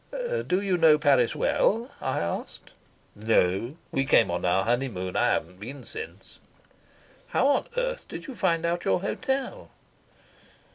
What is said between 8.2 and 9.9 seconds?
you find out your hotel?"